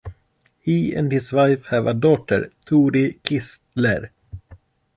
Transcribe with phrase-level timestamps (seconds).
[0.59, 4.09] He and his wife have a daughter, Tori Kistler.